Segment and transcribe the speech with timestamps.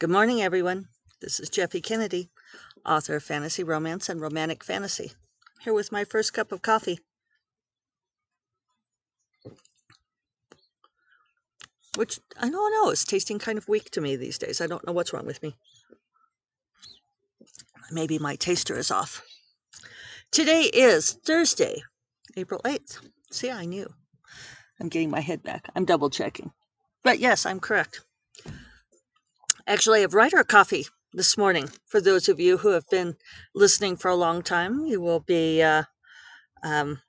[0.00, 0.86] Good morning, everyone.
[1.20, 2.30] This is Jeffe Kennedy,
[2.86, 5.10] author of fantasy romance and romantic fantasy.
[5.62, 7.00] Here with my first cup of coffee.
[11.96, 14.60] Which I don't know, it's tasting kind of weak to me these days.
[14.60, 15.56] I don't know what's wrong with me.
[17.90, 19.20] Maybe my taster is off.
[20.30, 21.82] Today is Thursday,
[22.36, 23.00] April 8th.
[23.32, 23.92] See, I knew.
[24.78, 25.68] I'm getting my head back.
[25.74, 26.52] I'm double checking.
[27.02, 28.02] But yes, I'm correct.
[29.68, 31.68] Actually, I have writer coffee this morning.
[31.84, 33.16] For those of you who have been
[33.54, 35.82] listening for a long time, you will be, uh,
[36.62, 37.02] um,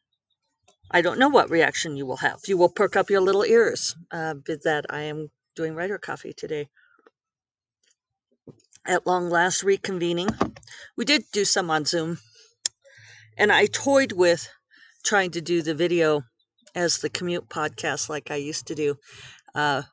[0.92, 2.42] I don't know what reaction you will have.
[2.48, 4.34] You will perk up your little ears uh,
[4.66, 6.68] that I am doing writer coffee today.
[8.86, 10.30] At long last reconvening,
[10.98, 12.20] we did do some on Zoom,
[13.38, 14.50] and I toyed with
[15.06, 16.24] trying to do the video
[16.76, 18.98] as the commute podcast like I used to do.
[19.56, 19.84] Uh,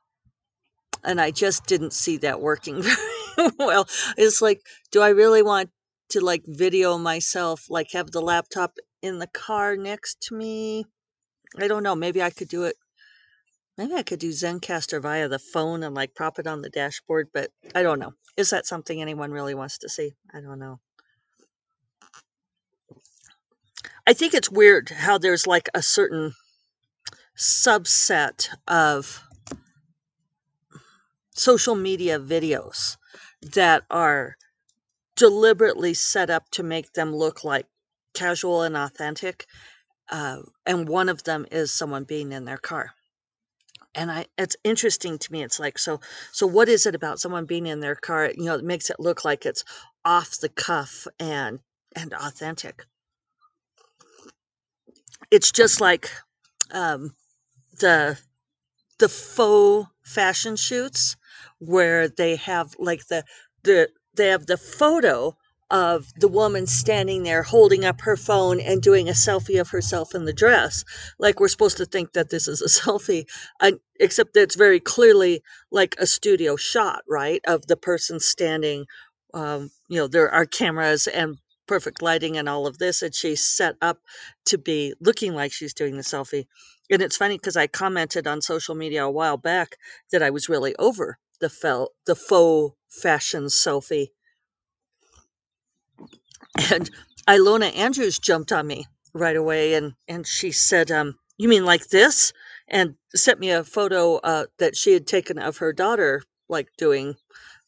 [1.06, 2.82] and I just didn't see that working
[3.36, 3.88] very well.
[4.18, 4.60] It's like,
[4.90, 5.70] do I really want
[6.10, 10.84] to like video myself, like have the laptop in the car next to me?
[11.58, 11.94] I don't know.
[11.94, 12.76] Maybe I could do it.
[13.78, 17.28] Maybe I could do Zencastr via the phone and like prop it on the dashboard,
[17.32, 18.14] but I don't know.
[18.36, 20.14] Is that something anyone really wants to see?
[20.34, 20.80] I don't know.
[24.06, 26.32] I think it's weird how there's like a certain
[27.36, 29.25] subset of
[31.36, 32.96] social media videos
[33.42, 34.36] that are
[35.16, 37.66] deliberately set up to make them look like
[38.14, 39.46] casual and authentic.
[40.08, 42.90] Uh, and one of them is someone being in their car.
[43.94, 45.42] And I, it's interesting to me.
[45.42, 46.00] It's like, so,
[46.32, 48.30] so what is it about someone being in their car?
[48.36, 49.64] You know, it makes it look like it's
[50.04, 51.60] off the cuff and,
[51.94, 52.84] and authentic.
[55.30, 56.10] It's just like,
[56.72, 57.14] um,
[57.80, 58.18] the,
[58.98, 61.16] the faux fashion shoots
[61.58, 63.24] where they have like the
[63.64, 65.36] the they have the photo
[65.70, 70.14] of the woman standing there holding up her phone and doing a selfie of herself
[70.14, 70.84] in the dress.
[71.18, 73.26] Like we're supposed to think that this is a selfie
[73.98, 78.86] except that it's very clearly like a studio shot right of the person standing
[79.34, 83.44] um, you know there are cameras and perfect lighting and all of this and she's
[83.44, 83.98] set up
[84.44, 86.46] to be looking like she's doing the selfie.
[86.90, 89.76] And it's funny because i commented on social media a while back
[90.12, 94.08] that i was really over the fel- the faux fashion selfie.
[96.70, 96.90] And
[97.28, 101.88] Ilona Andrews jumped on me right away and, and she said, um, You mean like
[101.88, 102.32] this?
[102.68, 107.16] And sent me a photo uh, that she had taken of her daughter, like doing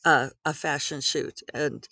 [0.05, 1.41] uh, a fashion shoot.
[1.55, 1.87] And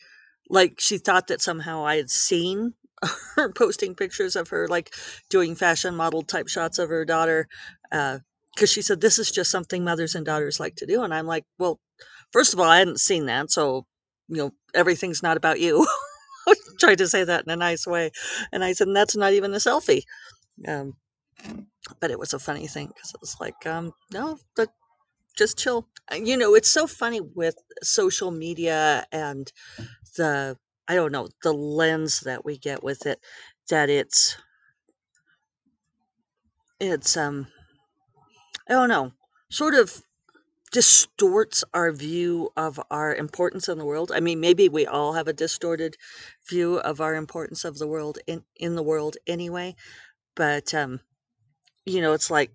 [0.48, 2.74] like she thought that somehow I had seen
[3.36, 4.94] her posting pictures of her, like
[5.28, 7.48] doing fashion model type shots of her daughter.
[7.92, 8.20] Uh,
[8.56, 11.26] because she said this is just something mothers and daughters like to do and i'm
[11.28, 11.80] like well
[12.32, 13.86] first of all i hadn't seen that so
[14.28, 15.86] you know everything's not about you.
[16.80, 18.10] Tried to say that in a nice way
[18.52, 20.02] and i said that's not even a selfie.
[20.68, 20.94] Um,
[22.00, 24.70] but it was a funny thing because it was like um, no but
[25.36, 25.88] just chill.
[26.12, 29.52] You know it's so funny with social media and
[30.16, 33.20] the i don't know the lens that we get with it
[33.70, 34.36] that it's
[36.80, 37.46] it's um
[38.68, 39.12] I don't know,
[39.50, 40.02] sort of
[40.72, 44.12] distorts our view of our importance in the world.
[44.14, 45.96] I mean, maybe we all have a distorted
[46.48, 49.74] view of our importance of the world in in the world anyway,
[50.36, 51.00] but um
[51.86, 52.52] you know, it's like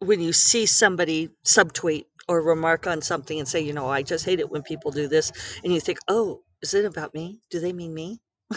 [0.00, 4.24] when you see somebody subtweet or remark on something and say, you know, I just
[4.26, 5.32] hate it when people do this
[5.64, 7.40] and you think, "Oh, is it about me?
[7.50, 8.20] Do they mean me?"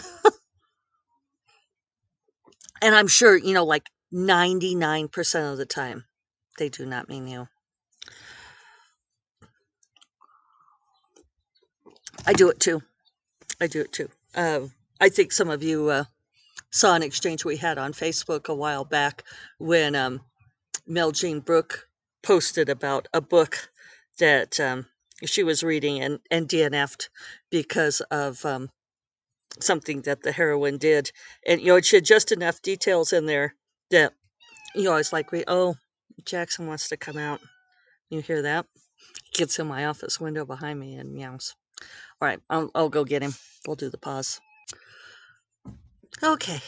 [2.82, 6.04] and I'm sure, you know, like 99% of the time
[6.58, 7.48] they do not mean you.
[12.26, 12.82] I do it too.
[13.60, 14.08] I do it too.
[14.34, 14.60] Uh,
[15.00, 16.04] I think some of you uh,
[16.70, 19.24] saw an exchange we had on Facebook a while back
[19.58, 20.20] when um,
[20.88, 21.88] Meljean Brook
[22.22, 23.70] posted about a book
[24.18, 24.86] that um,
[25.24, 27.08] she was reading and, and DNF'd
[27.50, 28.70] because of um,
[29.60, 31.12] something that the heroine did.
[31.46, 33.54] And, you know, she had just enough details in there
[33.90, 34.12] that,
[34.74, 35.76] you was like, oh,
[36.24, 37.40] Jackson wants to come out.
[38.10, 38.66] You hear that?
[39.32, 41.54] Gets in my office window behind me and meows.
[42.20, 43.34] All right, I'll, I'll go get him.
[43.66, 44.40] We'll do the pause.
[46.22, 46.60] Okay.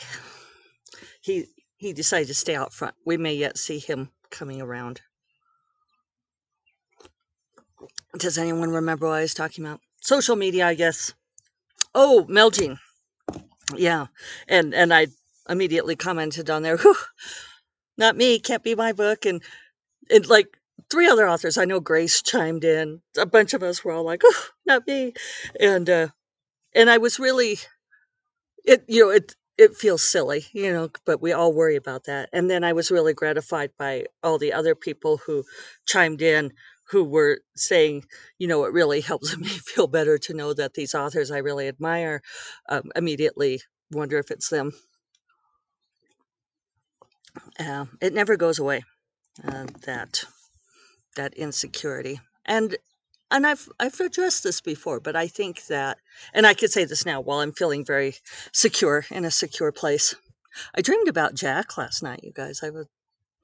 [1.20, 1.46] He
[1.76, 2.94] he decided to stay out front.
[3.04, 5.02] We may yet see him coming around.
[8.18, 9.80] Does anyone remember what I was talking about?
[10.00, 11.12] Social media, I guess.
[11.94, 12.78] Oh, Meljean.
[13.74, 14.06] Yeah.
[14.48, 15.08] And and I
[15.48, 16.96] immediately commented on there, Whew,
[17.98, 19.26] not me, can't be my book.
[19.26, 19.42] And
[20.10, 20.58] and like
[20.90, 21.58] three other authors.
[21.58, 23.02] I know Grace chimed in.
[23.18, 25.14] A bunch of us were all like, "Oh, not me,"
[25.60, 26.08] and uh,
[26.74, 27.58] and I was really
[28.64, 28.84] it.
[28.88, 32.28] You know, it it feels silly, you know, but we all worry about that.
[32.32, 35.44] And then I was really gratified by all the other people who
[35.86, 36.52] chimed in
[36.90, 38.04] who were saying,
[38.38, 41.68] you know, it really helps me feel better to know that these authors I really
[41.68, 42.20] admire
[42.68, 43.60] um, immediately
[43.92, 44.72] wonder if it's them.
[47.58, 48.84] Uh, it never goes away.
[49.46, 50.24] Uh, that
[51.14, 52.76] that insecurity and
[53.30, 55.98] and I've I've addressed this before, but I think that,
[56.32, 58.14] and I could say this now while I'm feeling very
[58.52, 60.14] secure in a secure place.
[60.74, 62.60] I dreamed about Jack last night, you guys.
[62.62, 62.86] I was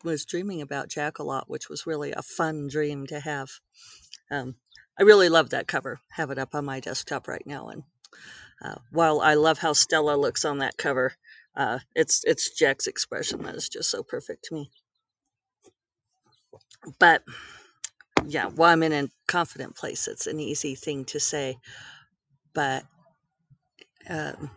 [0.05, 3.51] was dreaming about Jack a lot, which was really a fun dream to have.
[4.31, 4.57] Um,
[4.99, 6.01] I really love that cover.
[6.13, 7.69] Have it up on my desktop right now.
[7.69, 7.83] And
[8.65, 11.15] uh, while I love how Stella looks on that cover,
[11.57, 14.71] uh, it's it's Jack's expression that is just so perfect to me.
[16.99, 17.23] But
[18.27, 21.59] yeah, while I'm in a confident place, it's an easy thing to say.
[22.55, 22.85] But
[24.09, 24.51] um,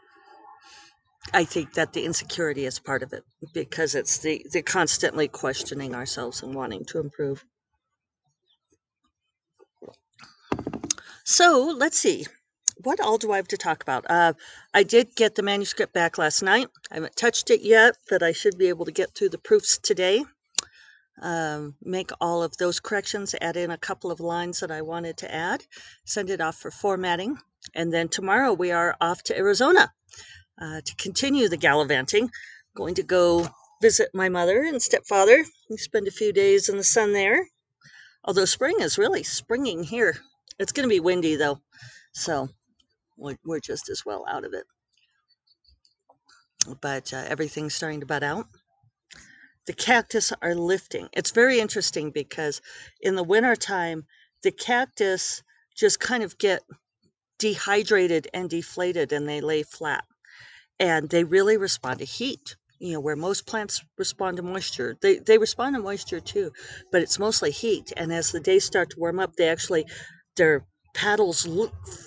[1.33, 5.95] I think that the insecurity is part of it because it's the, the constantly questioning
[5.95, 7.43] ourselves and wanting to improve.
[11.23, 12.25] So let's see.
[12.83, 14.05] What all do I have to talk about?
[14.09, 14.33] Uh,
[14.73, 16.67] I did get the manuscript back last night.
[16.91, 19.77] I haven't touched it yet, but I should be able to get through the proofs
[19.77, 20.23] today
[21.21, 25.17] um, make all of those corrections, add in a couple of lines that I wanted
[25.17, 25.63] to add,
[26.05, 27.37] send it off for formatting.
[27.73, 29.91] And then tomorrow we are off to Arizona
[30.61, 32.29] uh, to continue the gallivanting.
[32.75, 33.47] Going to go
[33.81, 35.43] visit my mother and stepfather.
[35.69, 37.47] and spend a few days in the sun there.
[38.23, 40.17] Although spring is really springing here.
[40.59, 41.61] It's going to be windy though,
[42.13, 42.49] so
[43.17, 44.65] we're just as well out of it.
[46.81, 48.47] But uh, everything's starting to bud out
[49.65, 51.09] the cactus are lifting.
[51.13, 52.61] It's very interesting because
[53.01, 54.05] in the wintertime,
[54.43, 55.43] the cactus
[55.75, 56.61] just kind of get
[57.39, 60.05] dehydrated and deflated and they lay flat.
[60.79, 62.55] And they really respond to heat.
[62.79, 66.51] You know, where most plants respond to moisture, they, they respond to moisture too,
[66.91, 67.93] but it's mostly heat.
[67.95, 69.85] And as the days start to warm up, they actually,
[70.35, 70.65] their
[70.95, 71.47] petals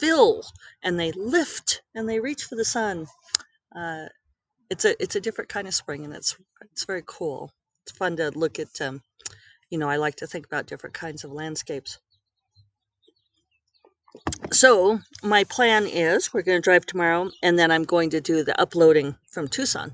[0.00, 0.42] fill
[0.82, 3.06] and they lift and they reach for the sun.
[3.76, 4.06] Uh,
[4.70, 6.36] it's a it's a different kind of spring and it's
[6.72, 7.52] it's very cool.
[7.86, 9.02] It's fun to look at um,
[9.70, 11.98] you know i like to think about different kinds of landscapes.
[14.50, 18.42] So my plan is we're going to drive tomorrow and then i'm going to do
[18.42, 19.92] the uploading from tucson.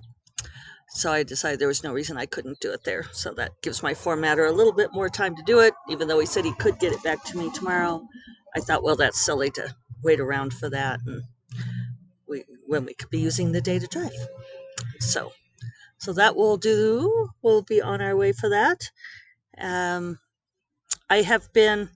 [0.88, 3.82] So i decided there was no reason i couldn't do it there so that gives
[3.82, 6.54] my formatter a little bit more time to do it even though he said he
[6.54, 8.06] could get it back to me tomorrow
[8.56, 11.22] i thought well that's silly to wait around for that and
[12.28, 14.12] we, when we could be using the day to drive
[15.04, 15.32] so,
[15.98, 17.30] so that will do.
[17.42, 18.90] We'll be on our way for that.
[19.58, 20.18] Um,
[21.08, 21.90] I have been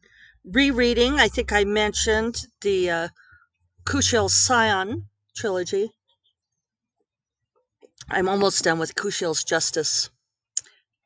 [0.45, 1.19] rereading.
[1.19, 3.09] I think I mentioned the uh,
[4.29, 5.91] Scion trilogy.
[8.11, 10.11] I'm almost done with Kushiel's Justice,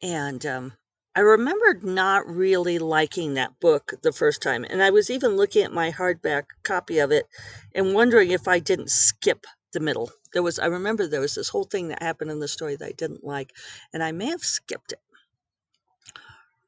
[0.02, 0.72] and um,
[1.14, 5.62] I remembered not really liking that book the first time, and I was even looking
[5.62, 7.26] at my hardback copy of it
[7.74, 10.10] and wondering if I didn't skip the middle.
[10.32, 12.86] There was I remember there was this whole thing that happened in the story that
[12.86, 13.52] I didn't like,
[13.92, 15.00] and I may have skipped it.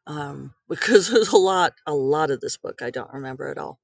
[0.06, 3.79] Um, because there's a lot, a lot of this book I don't remember at all.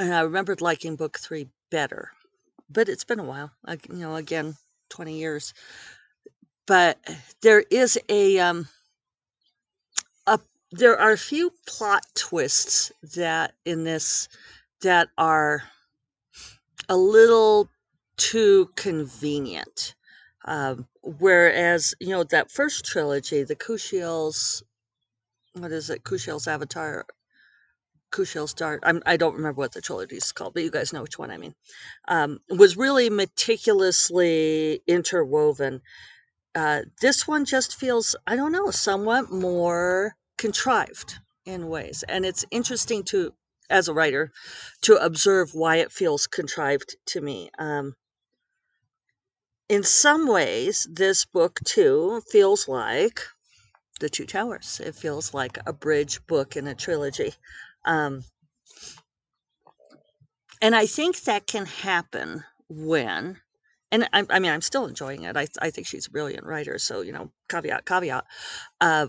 [0.00, 2.10] And I remembered liking book three better,
[2.68, 3.52] but it's been a while.
[3.64, 4.56] I, you know, again,
[4.88, 5.54] twenty years.
[6.66, 6.98] But
[7.42, 8.68] there is a um,
[10.72, 14.28] there are a few plot twists that in this
[14.82, 15.62] that are
[16.88, 17.68] a little
[18.16, 19.94] too convenient.
[20.44, 24.62] Um, whereas, you know, that first trilogy, the Kushiel's,
[25.54, 27.04] what is it, Kushiel's Avatar,
[28.10, 31.02] Kushiel's Dart, I'm, I don't remember what the trilogy is called, but you guys know
[31.02, 31.54] which one I mean,
[32.08, 35.82] um, was really meticulously interwoven.
[36.54, 42.02] Uh, this one just feels, I don't know, somewhat more contrived in ways.
[42.08, 43.34] And it's interesting to
[43.68, 44.32] as a writer
[44.80, 47.50] to observe why it feels contrived to me.
[47.58, 47.94] Um,
[49.68, 53.20] in some ways, this book too feels like
[54.00, 54.80] The Two Towers.
[54.84, 57.34] It feels like a bridge book in a trilogy.
[57.84, 58.24] Um,
[60.60, 63.36] and I think that can happen when,
[63.92, 65.36] and I, I mean, I'm still enjoying it.
[65.36, 66.78] I, I think she's a brilliant writer.
[66.78, 68.24] So, you know, caveat, caveat.
[68.80, 69.08] Uh,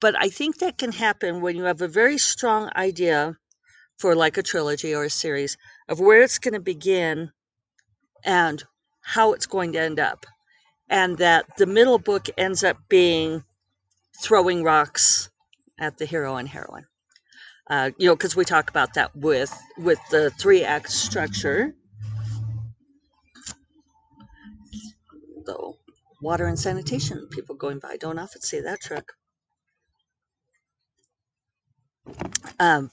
[0.00, 3.36] but I think that can happen when you have a very strong idea
[3.98, 5.56] for like a trilogy or a series
[5.88, 7.32] of where it's going to begin
[8.24, 8.64] and
[9.02, 10.26] how it's going to end up.
[10.88, 13.44] And that the middle book ends up being
[14.22, 15.30] throwing rocks
[15.78, 16.86] at the hero and heroine.
[17.68, 21.74] Uh, you know, because we talk about that with with the three act structure.
[25.44, 25.78] Though
[26.22, 29.14] water and sanitation people going by don't often see that truck.
[32.58, 32.90] Um,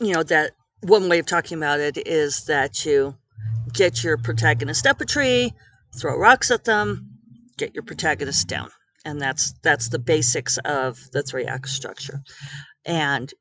[0.00, 3.16] you know that one way of talking about it is that you
[3.72, 5.52] get your protagonist up a tree,
[5.98, 7.18] throw rocks at them,
[7.56, 8.70] get your protagonist down.
[9.04, 12.22] And that's that's the basics of the three act structure.
[12.84, 13.32] And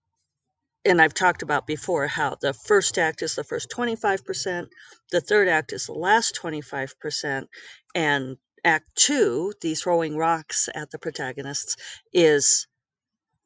[0.86, 4.68] and I've talked about before how the first act is the first 25%,
[5.12, 7.48] the third act is the last 25%,
[7.96, 11.76] and act 2, the throwing rocks at the protagonists
[12.14, 12.68] is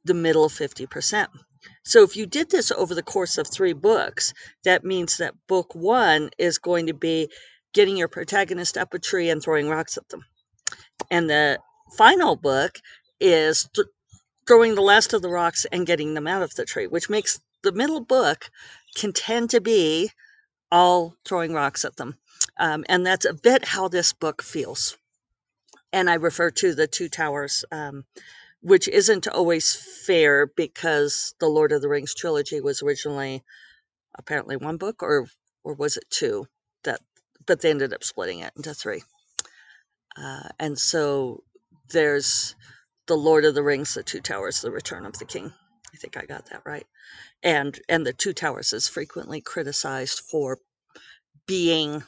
[0.04, 1.28] the middle 50%.
[1.84, 4.34] So if you did this over the course of 3 books,
[4.64, 7.30] that means that book 1 is going to be
[7.74, 10.26] getting your protagonist up a tree and throwing rocks at them.
[11.12, 11.60] And the
[11.98, 12.80] final book
[13.20, 13.88] is th-
[14.48, 17.40] throwing the last of the rocks and getting them out of the tree, which makes
[17.62, 18.50] the middle book
[18.96, 20.12] can tend to be
[20.72, 22.18] all throwing rocks at them.
[22.58, 24.98] Um, and that's a bit how this book feels.
[25.92, 28.06] And I refer to the Two Towers, um,
[28.62, 29.76] which isn't always
[30.06, 33.44] fair because the Lord of the Rings trilogy was originally
[34.18, 35.28] apparently one book, or
[35.64, 36.48] or was it two?
[36.84, 37.02] That
[37.46, 39.04] but they ended up splitting it into three.
[40.18, 41.44] Uh, and so
[41.92, 42.56] there's
[43.08, 45.54] the Lord of the Rings, the Two Towers, the Return of the King.
[45.94, 46.86] I think I got that right.
[47.44, 50.60] And and the Two Towers is frequently criticized for
[51.48, 52.04] being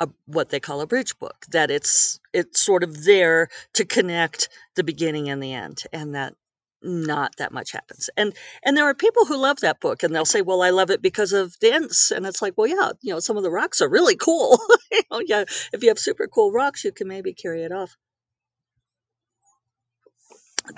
[0.00, 1.46] a, what they call a bridge book.
[1.50, 6.34] That it's it's sort of there to connect the beginning and the end, and that
[6.82, 8.10] not that much happens.
[8.16, 10.90] And and there are people who love that book and they'll say, "Well, I love
[10.90, 13.80] it because of dance." And it's like, "Well, yeah, you know, some of the rocks
[13.80, 14.60] are really cool.
[14.92, 17.96] you know, yeah, if you have super cool rocks, you can maybe carry it off."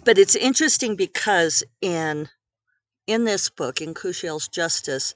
[0.05, 2.29] But it's interesting because in
[3.07, 5.15] in this book, in Kushiel's Justice,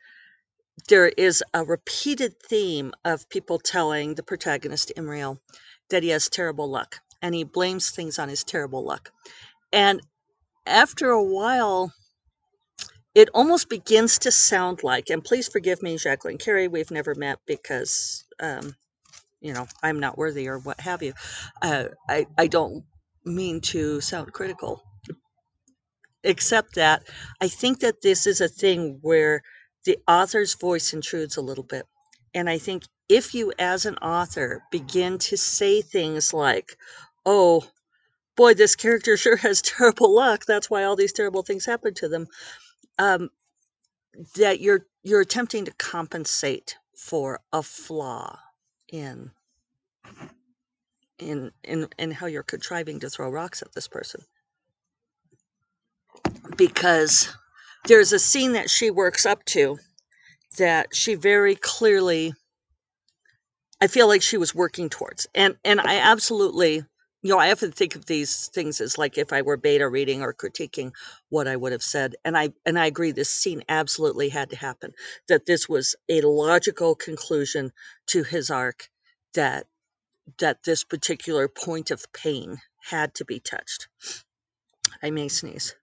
[0.89, 5.39] there is a repeated theme of people telling the protagonist Imriel
[5.91, 9.11] that he has terrible luck and he blames things on his terrible luck.
[9.73, 10.01] And
[10.67, 11.93] after a while,
[13.15, 17.39] it almost begins to sound like, and please forgive me, Jacqueline Carey, we've never met
[17.47, 18.75] because, um,
[19.41, 21.15] you know, I'm not worthy or what have you.
[21.63, 22.85] Uh, I, I don't
[23.25, 24.83] mean to sound critical,
[26.25, 27.05] except that
[27.41, 29.43] I think that this is a thing where
[29.85, 31.87] the author's voice intrudes a little bit.
[32.35, 36.77] And I think if you, as an author, begin to say things like,
[37.27, 37.67] oh,
[38.37, 40.45] boy, this character sure has terrible luck.
[40.47, 42.27] That's why all these terrible things happen to them.
[42.99, 43.31] Um,
[44.37, 48.39] that you're you're attempting to compensate for a flaw
[48.93, 49.31] in
[51.19, 54.23] in in in how you're contriving to throw rocks at this person
[56.57, 57.35] because
[57.87, 59.79] there's a scene that she works up to
[60.59, 62.35] that she very clearly
[63.81, 65.27] I feel like she was working towards.
[65.35, 66.85] And and I absolutely
[67.23, 70.21] you know, I often think of these things as like if I were beta reading
[70.21, 70.93] or critiquing
[71.31, 72.17] what I would have said.
[72.25, 74.93] And I and I agree this scene absolutely had to happen.
[75.29, 77.73] That this was a logical conclusion
[78.09, 78.91] to his arc
[79.35, 79.67] that
[80.39, 82.59] that this particular point of pain
[82.91, 83.89] had to be touched.
[85.03, 85.75] I may sneeze.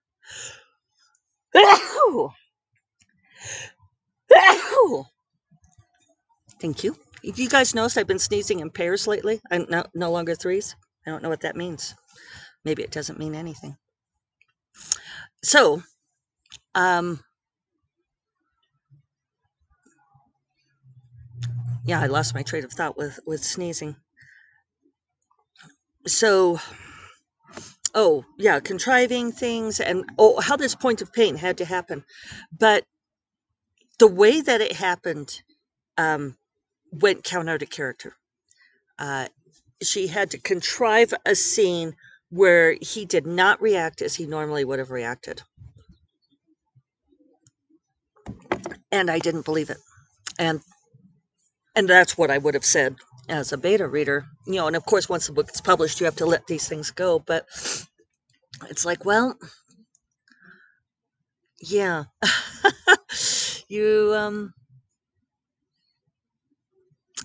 [6.59, 6.95] Thank you.
[7.23, 9.41] If you guys noticed, I've been sneezing in pairs lately.
[9.51, 10.75] I'm no, no longer threes.
[11.05, 11.95] I don't know what that means.
[12.63, 13.77] Maybe it doesn't mean anything.
[15.43, 15.81] So,
[16.75, 17.21] um,
[21.85, 23.95] yeah, I lost my train of thought with with sneezing.
[26.07, 26.59] So,
[27.93, 32.03] oh yeah, contriving things and oh how this point of pain had to happen,
[32.57, 32.85] but
[33.99, 35.41] the way that it happened
[35.97, 36.37] um,
[36.91, 38.15] went counter to character.
[38.97, 39.27] Uh,
[39.83, 41.93] she had to contrive a scene
[42.29, 45.41] where he did not react as he normally would have reacted.
[48.91, 49.77] And I didn't believe it.
[50.39, 50.61] And
[51.75, 52.95] and that's what I would have said
[53.29, 54.25] as a beta reader.
[54.47, 56.67] You know, and of course once the book is published you have to let these
[56.67, 57.45] things go, but
[58.69, 59.37] it's like, well,
[61.61, 62.05] yeah.
[63.67, 64.53] you um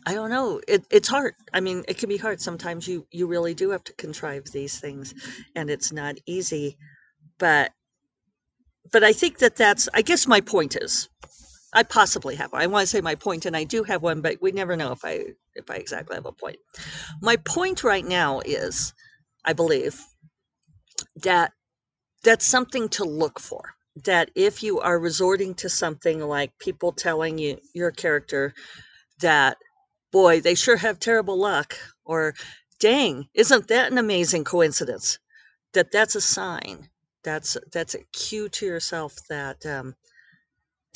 [0.06, 0.60] I don't know.
[0.68, 1.34] It, it's hard.
[1.52, 2.40] I mean, it can be hard.
[2.40, 5.14] Sometimes you you really do have to contrive these things,
[5.56, 6.78] and it's not easy.
[7.38, 7.72] But
[8.92, 9.88] but I think that that's.
[9.94, 11.08] I guess my point is,
[11.76, 12.54] I possibly have.
[12.54, 14.92] I want to say my point, and I do have one, but we never know
[14.92, 16.56] if I if I exactly have a point.
[17.20, 18.94] My point right now is,
[19.44, 20.00] I believe,
[21.22, 21.52] that
[22.24, 23.74] that's something to look for.
[24.04, 28.54] That if you are resorting to something like people telling you your character
[29.20, 29.58] that
[30.12, 32.34] boy, they sure have terrible luck or
[32.80, 35.18] dang, isn't that an amazing coincidence?
[35.74, 36.88] That that's a sign.
[37.22, 39.94] That's that's a cue to yourself that um,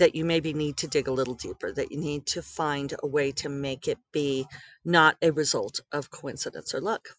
[0.01, 3.07] that you maybe need to dig a little deeper, that you need to find a
[3.07, 4.47] way to make it be
[4.83, 7.11] not a result of coincidence or luck.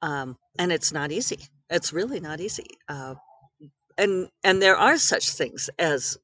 [0.00, 1.38] Um, and it's not easy.
[1.68, 2.66] It's really not easy.
[2.88, 3.16] Uh,
[3.98, 6.16] and and there are such things as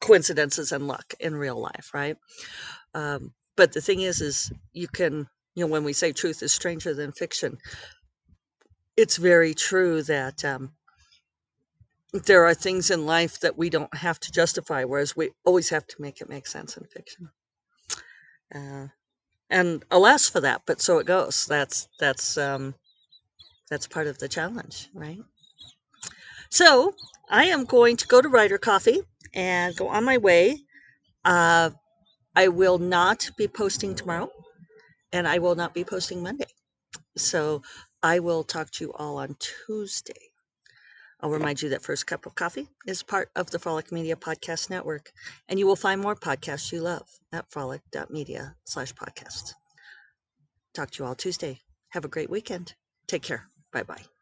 [0.00, 2.16] coincidences and luck in real life, right?
[2.94, 6.52] Um, but the thing is, is you can, you know, when we say truth is
[6.52, 7.56] stranger than fiction,
[8.94, 10.72] it's very true that um,
[12.14, 15.86] there are things in life that we don't have to justify, whereas we always have
[15.88, 17.30] to make it make sense in fiction.
[18.54, 18.88] Uh,
[19.50, 21.46] and alas for that, but so it goes.
[21.46, 22.74] That's that's um,
[23.68, 25.18] that's part of the challenge, right?
[26.50, 26.94] So
[27.28, 29.00] I am going to go to Writer Coffee
[29.34, 30.60] and go on my way.
[31.24, 31.70] Uh,
[32.36, 34.30] I will not be posting tomorrow,
[35.12, 36.46] and I will not be posting Monday.
[37.16, 37.62] So
[38.02, 40.30] I will talk to you all on Tuesday.
[41.20, 44.70] I'll remind you that First Cup of Coffee is part of the Frolic Media Podcast
[44.70, 45.12] Network,
[45.48, 49.54] and you will find more podcasts you love at frolic.media slash podcast.
[50.74, 51.60] Talk to you all Tuesday.
[51.90, 52.74] Have a great weekend.
[53.06, 53.46] Take care.
[53.72, 54.13] Bye bye.